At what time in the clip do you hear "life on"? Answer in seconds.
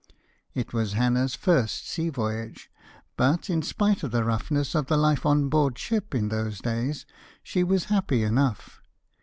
4.97-5.47